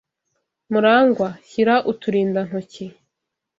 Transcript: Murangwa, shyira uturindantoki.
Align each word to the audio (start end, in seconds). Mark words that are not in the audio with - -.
Murangwa, 0.71 1.27
shyira 1.47 1.75
uturindantoki. 1.91 2.85